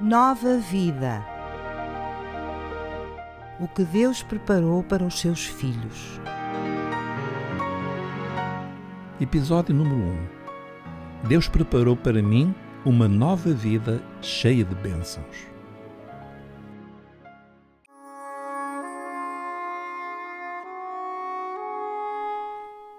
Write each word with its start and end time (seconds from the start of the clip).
Nova 0.00 0.58
vida. 0.58 1.26
O 3.58 3.66
que 3.66 3.82
Deus 3.82 4.22
preparou 4.22 4.84
para 4.84 5.02
os 5.02 5.18
seus 5.18 5.44
filhos. 5.44 6.20
Episódio 9.20 9.74
número 9.74 9.96
1. 11.24 11.26
Deus 11.26 11.48
preparou 11.48 11.96
para 11.96 12.22
mim 12.22 12.54
uma 12.84 13.08
nova 13.08 13.52
vida 13.52 14.00
cheia 14.22 14.64
de 14.64 14.72
bênçãos. 14.76 15.48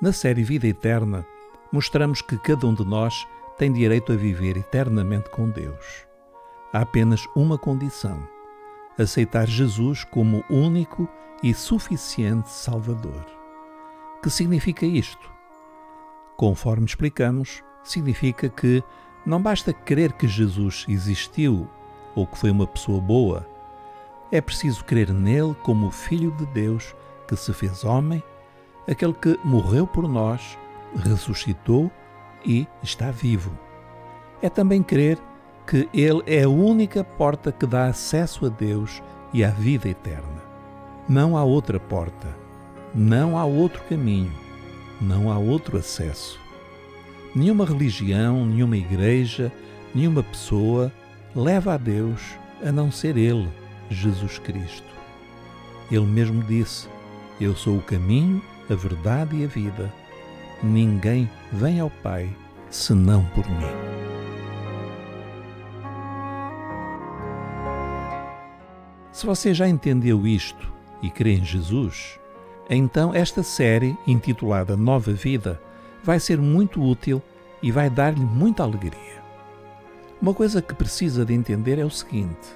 Na 0.00 0.14
série 0.14 0.42
Vida 0.42 0.66
Eterna, 0.66 1.26
mostramos 1.70 2.22
que 2.22 2.38
cada 2.38 2.66
um 2.66 2.72
de 2.72 2.86
nós 2.86 3.28
tem 3.58 3.70
direito 3.70 4.14
a 4.14 4.16
viver 4.16 4.56
eternamente 4.56 5.28
com 5.28 5.50
Deus. 5.50 6.05
Há 6.72 6.80
apenas 6.80 7.26
uma 7.34 7.56
condição: 7.56 8.26
aceitar 8.98 9.46
Jesus 9.46 10.04
como 10.04 10.44
único 10.50 11.08
e 11.42 11.52
suficiente 11.54 12.50
Salvador. 12.50 13.24
Que 14.22 14.30
significa 14.30 14.84
isto? 14.84 15.30
Conforme 16.36 16.86
explicamos, 16.86 17.62
significa 17.84 18.48
que 18.48 18.82
não 19.24 19.40
basta 19.40 19.72
crer 19.72 20.12
que 20.12 20.28
Jesus 20.28 20.84
existiu 20.88 21.68
ou 22.14 22.26
que 22.26 22.38
foi 22.38 22.50
uma 22.50 22.66
pessoa 22.66 23.00
boa. 23.00 23.46
É 24.30 24.40
preciso 24.40 24.84
crer 24.84 25.12
nele 25.12 25.54
como 25.62 25.86
o 25.86 25.90
Filho 25.90 26.30
de 26.32 26.46
Deus 26.46 26.94
que 27.28 27.36
se 27.36 27.52
fez 27.52 27.84
homem, 27.84 28.22
aquele 28.88 29.12
que 29.12 29.38
morreu 29.44 29.86
por 29.86 30.08
nós, 30.08 30.58
ressuscitou 30.94 31.90
e 32.44 32.66
está 32.82 33.10
vivo. 33.10 33.56
É 34.40 34.48
também 34.48 34.82
crer 34.82 35.18
que 35.66 35.88
Ele 35.92 36.22
é 36.26 36.44
a 36.44 36.48
única 36.48 37.02
porta 37.02 37.50
que 37.50 37.66
dá 37.66 37.86
acesso 37.86 38.46
a 38.46 38.48
Deus 38.48 39.02
e 39.32 39.44
à 39.44 39.50
vida 39.50 39.88
eterna. 39.88 40.42
Não 41.08 41.36
há 41.36 41.44
outra 41.44 41.80
porta, 41.80 42.28
não 42.94 43.36
há 43.36 43.44
outro 43.44 43.82
caminho, 43.84 44.32
não 45.00 45.30
há 45.30 45.38
outro 45.38 45.76
acesso. 45.76 46.38
Nenhuma 47.34 47.66
religião, 47.66 48.46
nenhuma 48.46 48.76
igreja, 48.76 49.52
nenhuma 49.94 50.22
pessoa 50.22 50.92
leva 51.34 51.74
a 51.74 51.76
Deus 51.76 52.36
a 52.64 52.72
não 52.72 52.90
ser 52.90 53.16
Ele, 53.16 53.48
Jesus 53.90 54.38
Cristo. 54.38 54.86
Ele 55.90 56.06
mesmo 56.06 56.42
disse: 56.42 56.88
Eu 57.40 57.54
sou 57.54 57.78
o 57.78 57.82
caminho, 57.82 58.42
a 58.70 58.74
verdade 58.74 59.36
e 59.36 59.44
a 59.44 59.48
vida. 59.48 59.92
Ninguém 60.62 61.28
vem 61.52 61.80
ao 61.80 61.90
Pai 61.90 62.34
senão 62.70 63.24
por 63.34 63.46
mim. 63.48 64.15
Se 69.16 69.24
você 69.24 69.54
já 69.54 69.66
entendeu 69.66 70.26
isto 70.26 70.70
e 71.00 71.08
crê 71.08 71.36
em 71.36 71.42
Jesus, 71.42 72.20
então 72.68 73.14
esta 73.14 73.42
série, 73.42 73.96
intitulada 74.06 74.76
Nova 74.76 75.10
Vida, 75.10 75.58
vai 76.04 76.20
ser 76.20 76.38
muito 76.38 76.82
útil 76.82 77.22
e 77.62 77.72
vai 77.72 77.88
dar-lhe 77.88 78.20
muita 78.20 78.62
alegria. 78.62 79.22
Uma 80.20 80.34
coisa 80.34 80.60
que 80.60 80.74
precisa 80.74 81.24
de 81.24 81.32
entender 81.32 81.78
é 81.78 81.84
o 81.86 81.88
seguinte: 81.88 82.46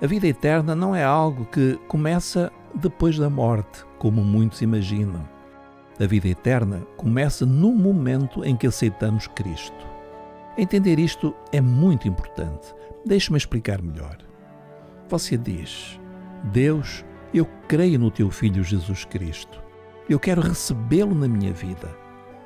a 0.00 0.06
vida 0.06 0.26
eterna 0.26 0.74
não 0.74 0.96
é 0.96 1.04
algo 1.04 1.44
que 1.44 1.78
começa 1.86 2.50
depois 2.74 3.18
da 3.18 3.28
morte, 3.28 3.84
como 3.98 4.24
muitos 4.24 4.62
imaginam. 4.62 5.28
A 6.00 6.06
vida 6.06 6.28
eterna 6.28 6.80
começa 6.96 7.44
no 7.44 7.72
momento 7.72 8.42
em 8.42 8.56
que 8.56 8.66
aceitamos 8.66 9.26
Cristo. 9.26 9.86
Entender 10.56 10.98
isto 10.98 11.34
é 11.52 11.60
muito 11.60 12.08
importante. 12.08 12.74
Deixe-me 13.04 13.36
explicar 13.36 13.82
melhor. 13.82 14.16
Você 15.10 15.36
diz: 15.36 16.00
Deus, 16.44 17.04
eu 17.34 17.46
creio 17.66 17.98
no 17.98 18.10
teu 18.10 18.30
Filho 18.30 18.62
Jesus 18.62 19.04
Cristo. 19.04 19.62
Eu 20.08 20.18
quero 20.20 20.40
recebê-lo 20.40 21.14
na 21.14 21.26
minha 21.26 21.52
vida. 21.52 21.88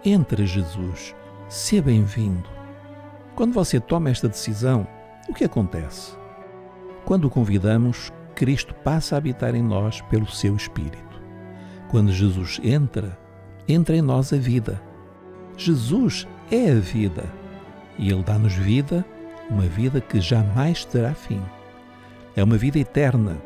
Entra, 0.05 0.47
Jesus, 0.47 1.15
seja 1.49 1.83
bem-vindo. 1.83 2.49
Quando 3.35 3.53
você 3.53 3.79
toma 3.79 4.11
esta 4.11 4.29
decisão, 4.29 4.87
o 5.29 5.35
que 5.35 5.45
acontece? 5.45 6.17
Quando 7.05 7.27
o 7.27 7.31
convidamos, 7.31 8.13
Cristo 8.35 8.75
passa 8.75 9.15
a 9.15 9.19
habitar 9.19 9.55
em 9.55 9.63
nós 9.63 10.01
pelo 10.03 10.27
seu 10.27 10.57
Espírito. 10.57 11.21
Quando 11.89 12.13
Jesus 12.13 12.61
entra, 12.63 13.19
entra 13.69 13.97
em 13.97 14.03
nós 14.03 14.33
a 14.33 14.37
vida. 14.37 14.81
Jesus 15.57 16.27
é 16.51 16.71
a 16.71 16.75
vida 16.75 17.25
e 17.99 18.11
Ele 18.11 18.23
dá-nos 18.23 18.55
vida, 18.55 19.05
uma 19.51 19.65
vida 19.65 20.01
que 20.01 20.21
jamais 20.21 20.85
terá 20.85 21.13
fim. 21.13 21.43
É 22.35 22.43
uma 22.43 22.57
vida 22.57 22.79
eterna 22.79 23.37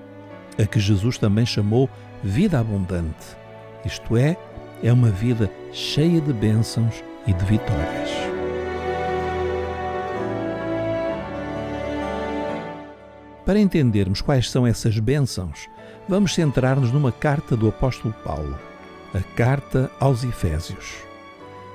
a 0.58 0.66
que 0.66 0.78
Jesus 0.78 1.18
também 1.18 1.46
chamou 1.46 1.88
vida 2.22 2.58
abundante. 2.58 3.36
Isto 3.84 4.16
é, 4.16 4.36
é 4.82 4.92
uma 4.92 5.10
vida 5.10 5.50
cheia 5.72 6.20
de 6.20 6.32
bênçãos 6.32 7.02
e 7.26 7.32
de 7.32 7.44
vitórias. 7.44 8.10
Para 13.44 13.60
entendermos 13.60 14.22
quais 14.22 14.50
são 14.50 14.66
essas 14.66 14.98
bênçãos, 14.98 15.68
vamos 16.08 16.34
centrar-nos 16.34 16.90
numa 16.90 17.12
carta 17.12 17.54
do 17.56 17.68
apóstolo 17.68 18.14
Paulo, 18.24 18.58
a 19.12 19.20
carta 19.36 19.90
aos 20.00 20.24
Efésios. 20.24 20.94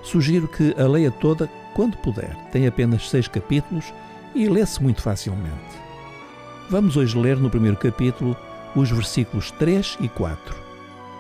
Sugiro 0.02 0.48
que 0.48 0.74
a 0.80 0.88
leia 0.88 1.12
toda 1.12 1.48
quando 1.76 1.98
puder. 1.98 2.36
Tem 2.52 2.66
apenas 2.66 3.10
seis 3.10 3.28
capítulos 3.28 3.94
e 4.34 4.48
lê-se 4.48 4.82
muito 4.82 5.02
facilmente. 5.02 5.80
Vamos 6.70 6.98
hoje 6.98 7.18
ler 7.18 7.38
no 7.38 7.50
primeiro 7.50 7.78
capítulo 7.78 8.36
os 8.76 8.90
versículos 8.90 9.52
3 9.52 9.98
e 10.02 10.10
4. 10.10 10.56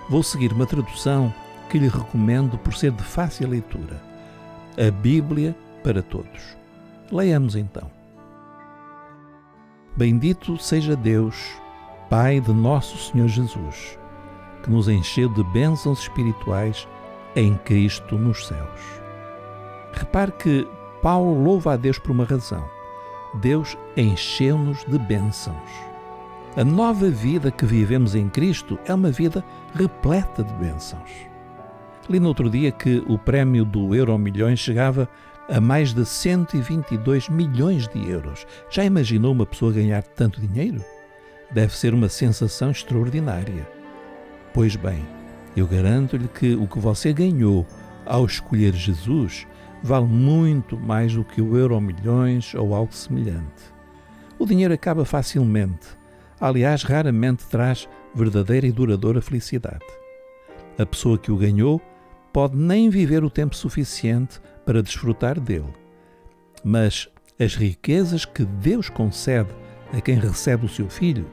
Vou 0.09 0.23
seguir 0.23 0.51
uma 0.51 0.65
tradução 0.65 1.33
que 1.69 1.77
lhe 1.77 1.87
recomendo 1.87 2.57
por 2.57 2.73
ser 2.73 2.91
de 2.91 3.03
fácil 3.03 3.49
leitura. 3.49 4.01
A 4.77 4.91
Bíblia 4.91 5.55
para 5.83 6.01
todos. 6.01 6.57
Leiamos 7.11 7.55
então. 7.55 7.89
Bendito 9.95 10.57
seja 10.57 10.95
Deus, 10.95 11.35
Pai 12.09 12.39
de 12.39 12.53
nosso 12.53 12.97
Senhor 12.97 13.27
Jesus, 13.27 13.99
que 14.63 14.69
nos 14.69 14.87
encheu 14.87 15.29
de 15.29 15.43
bênçãos 15.45 15.99
espirituais 15.99 16.87
em 17.35 17.55
Cristo 17.57 18.17
nos 18.17 18.47
céus. 18.47 18.79
Repare 19.93 20.31
que 20.31 20.67
Paulo 21.01 21.43
louva 21.43 21.73
a 21.73 21.77
Deus 21.77 21.99
por 21.99 22.11
uma 22.11 22.23
razão. 22.23 22.67
Deus 23.35 23.77
encheu-nos 23.95 24.83
de 24.85 24.97
bênçãos. 24.97 25.88
A 26.57 26.63
nova 26.65 27.11
vida 27.11 27.51
que 27.51 27.63
vivemos 27.63 28.15
em 28.15 28.27
Cristo 28.27 28.79
é 28.85 28.93
uma 28.93 29.11
vida 29.11 29.45
repleta 29.75 30.43
de 30.43 30.51
bênçãos. 30.55 31.11
Li 32.09 32.19
no 32.19 32.27
outro 32.27 32.49
dia 32.49 32.71
que 32.71 33.03
o 33.07 33.19
prémio 33.19 33.63
do 33.63 33.93
Euro 33.93 34.17
Milhões 34.17 34.57
chegava 34.57 35.07
a 35.47 35.61
mais 35.61 35.93
de 35.93 36.03
122 36.03 37.29
milhões 37.29 37.87
de 37.87 38.09
euros. 38.09 38.47
Já 38.71 38.83
imaginou 38.83 39.31
uma 39.31 39.45
pessoa 39.45 39.71
ganhar 39.71 40.01
tanto 40.01 40.41
dinheiro? 40.41 40.83
Deve 41.51 41.77
ser 41.77 41.93
uma 41.93 42.09
sensação 42.09 42.71
extraordinária. 42.71 43.67
Pois 44.51 44.75
bem, 44.75 45.05
eu 45.55 45.67
garanto-lhe 45.67 46.27
que 46.27 46.55
o 46.55 46.65
que 46.65 46.79
você 46.79 47.13
ganhou 47.13 47.65
ao 48.07 48.25
escolher 48.25 48.73
Jesus 48.73 49.45
vale 49.83 50.07
muito 50.07 50.75
mais 50.75 51.13
do 51.13 51.23
que 51.23 51.43
o 51.43 51.55
Euro 51.55 51.79
Milhões 51.79 52.55
ou 52.55 52.73
algo 52.73 52.93
semelhante. 52.93 53.71
O 54.39 54.47
dinheiro 54.47 54.73
acaba 54.73 55.05
facilmente 55.05 55.98
aliás, 56.39 56.83
raramente 56.83 57.45
traz 57.47 57.87
verdadeira 58.13 58.67
e 58.67 58.71
duradoura 58.71 59.21
felicidade. 59.21 59.85
A 60.77 60.85
pessoa 60.85 61.17
que 61.17 61.31
o 61.31 61.37
ganhou 61.37 61.81
pode 62.31 62.55
nem 62.55 62.89
viver 62.89 63.23
o 63.23 63.29
tempo 63.29 63.55
suficiente 63.55 64.39
para 64.65 64.83
desfrutar 64.83 65.39
dele. 65.39 65.73
Mas 66.63 67.09
as 67.39 67.55
riquezas 67.55 68.25
que 68.25 68.45
Deus 68.45 68.89
concede 68.89 69.49
a 69.93 70.01
quem 70.01 70.15
recebe 70.15 70.65
o 70.65 70.69
seu 70.69 70.89
filho 70.89 71.25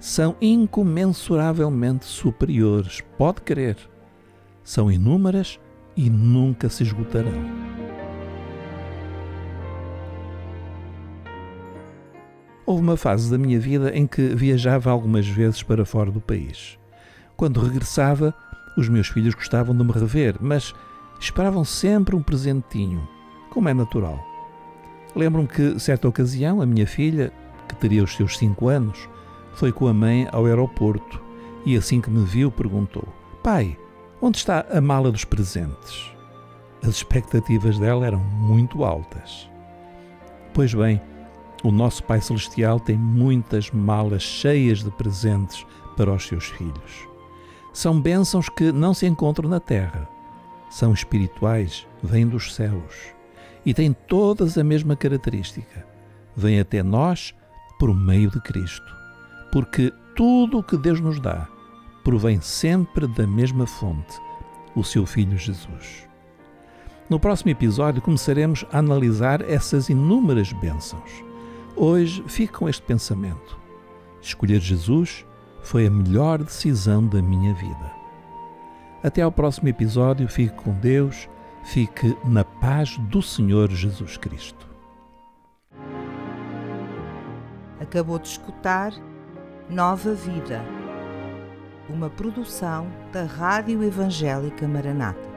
são 0.00 0.34
incomensuravelmente 0.40 2.04
superiores, 2.04 3.00
pode 3.16 3.40
crer. 3.42 3.76
São 4.64 4.90
inúmeras 4.90 5.60
e 5.96 6.10
nunca 6.10 6.68
se 6.68 6.82
esgotarão. 6.82 7.32
Houve 12.64 12.82
uma 12.82 12.96
fase 12.96 13.30
da 13.30 13.36
minha 13.36 13.58
vida 13.58 13.90
em 13.96 14.06
que 14.06 14.34
viajava 14.34 14.90
algumas 14.90 15.26
vezes 15.26 15.62
para 15.62 15.84
fora 15.84 16.10
do 16.10 16.20
país. 16.20 16.78
Quando 17.36 17.60
regressava, 17.60 18.34
os 18.76 18.88
meus 18.88 19.08
filhos 19.08 19.34
gostavam 19.34 19.76
de 19.76 19.82
me 19.82 19.92
rever, 19.92 20.36
mas 20.40 20.74
esperavam 21.18 21.64
sempre 21.64 22.14
um 22.14 22.22
presentinho, 22.22 23.06
como 23.50 23.68
é 23.68 23.74
natural. 23.74 24.18
Lembro-me 25.14 25.48
que, 25.48 25.78
certa 25.78 26.08
ocasião, 26.08 26.62
a 26.62 26.66
minha 26.66 26.86
filha, 26.86 27.32
que 27.68 27.74
teria 27.76 28.02
os 28.02 28.14
seus 28.14 28.38
cinco 28.38 28.68
anos, 28.68 29.08
foi 29.54 29.72
com 29.72 29.86
a 29.86 29.92
mãe 29.92 30.28
ao 30.32 30.46
aeroporto 30.46 31.20
e, 31.66 31.76
assim 31.76 32.00
que 32.00 32.10
me 32.10 32.24
viu, 32.24 32.50
perguntou: 32.50 33.06
Pai, 33.42 33.76
onde 34.20 34.38
está 34.38 34.64
a 34.70 34.80
mala 34.80 35.12
dos 35.12 35.24
presentes? 35.24 36.10
As 36.82 36.90
expectativas 36.90 37.78
dela 37.78 38.06
eram 38.06 38.18
muito 38.18 38.84
altas. 38.84 39.48
Pois 40.54 40.72
bem, 40.74 41.00
O 41.62 41.70
nosso 41.70 42.02
Pai 42.02 42.20
Celestial 42.20 42.80
tem 42.80 42.98
muitas 42.98 43.70
malas 43.70 44.22
cheias 44.22 44.82
de 44.82 44.90
presentes 44.90 45.64
para 45.96 46.12
os 46.12 46.26
seus 46.26 46.46
filhos. 46.46 47.08
São 47.72 48.00
bênçãos 48.00 48.48
que 48.48 48.72
não 48.72 48.92
se 48.92 49.06
encontram 49.06 49.48
na 49.48 49.60
terra. 49.60 50.08
São 50.68 50.92
espirituais, 50.92 51.86
vêm 52.02 52.26
dos 52.26 52.54
céus 52.54 53.14
e 53.64 53.72
têm 53.72 53.92
todas 53.92 54.58
a 54.58 54.64
mesma 54.64 54.96
característica. 54.96 55.86
Vêm 56.36 56.58
até 56.58 56.82
nós 56.82 57.32
por 57.78 57.94
meio 57.94 58.30
de 58.30 58.40
Cristo. 58.40 58.96
Porque 59.52 59.92
tudo 60.16 60.58
o 60.58 60.62
que 60.62 60.76
Deus 60.76 60.98
nos 60.98 61.20
dá 61.20 61.46
provém 62.02 62.40
sempre 62.40 63.06
da 63.06 63.26
mesma 63.26 63.66
fonte, 63.66 64.18
o 64.74 64.82
seu 64.82 65.06
Filho 65.06 65.38
Jesus. 65.38 66.08
No 67.08 67.20
próximo 67.20 67.50
episódio 67.50 68.02
começaremos 68.02 68.64
a 68.72 68.78
analisar 68.78 69.42
essas 69.48 69.88
inúmeras 69.88 70.52
bênçãos. 70.52 71.31
Hoje 71.76 72.22
fique 72.28 72.52
com 72.52 72.68
este 72.68 72.82
pensamento: 72.82 73.58
escolher 74.20 74.60
Jesus 74.60 75.26
foi 75.62 75.86
a 75.86 75.90
melhor 75.90 76.42
decisão 76.42 77.06
da 77.06 77.22
minha 77.22 77.54
vida. 77.54 77.92
Até 79.02 79.22
ao 79.22 79.32
próximo 79.32 79.68
episódio, 79.68 80.28
fique 80.28 80.54
com 80.54 80.72
Deus, 80.74 81.28
fique 81.64 82.16
na 82.24 82.44
paz 82.44 82.98
do 82.98 83.20
Senhor 83.20 83.70
Jesus 83.70 84.16
Cristo. 84.16 84.68
Acabou 87.80 88.18
de 88.18 88.28
escutar 88.28 88.92
Nova 89.68 90.14
Vida, 90.14 90.62
uma 91.88 92.08
produção 92.08 92.86
da 93.12 93.24
Rádio 93.24 93.82
Evangélica 93.82 94.68
Maranata. 94.68 95.31